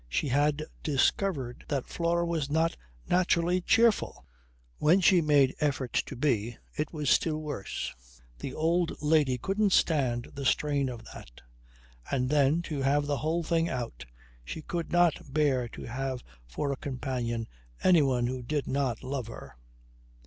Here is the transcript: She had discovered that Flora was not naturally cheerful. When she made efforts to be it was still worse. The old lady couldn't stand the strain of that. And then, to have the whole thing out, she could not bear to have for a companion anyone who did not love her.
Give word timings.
She 0.09 0.29
had 0.29 0.63
discovered 0.81 1.63
that 1.67 1.85
Flora 1.85 2.25
was 2.25 2.49
not 2.49 2.75
naturally 3.07 3.61
cheerful. 3.61 4.25
When 4.79 4.99
she 4.99 5.21
made 5.21 5.53
efforts 5.59 6.01
to 6.01 6.15
be 6.15 6.57
it 6.75 6.91
was 6.91 7.07
still 7.11 7.37
worse. 7.37 7.93
The 8.39 8.51
old 8.51 8.99
lady 9.03 9.37
couldn't 9.37 9.73
stand 9.73 10.31
the 10.33 10.43
strain 10.43 10.89
of 10.89 11.05
that. 11.13 11.41
And 12.09 12.31
then, 12.31 12.63
to 12.63 12.81
have 12.81 13.05
the 13.05 13.17
whole 13.17 13.43
thing 13.43 13.69
out, 13.69 14.05
she 14.43 14.63
could 14.63 14.91
not 14.91 15.31
bear 15.31 15.67
to 15.67 15.83
have 15.83 16.23
for 16.47 16.71
a 16.71 16.77
companion 16.77 17.47
anyone 17.83 18.25
who 18.25 18.41
did 18.41 18.65
not 18.65 19.03
love 19.03 19.27
her. 19.27 19.55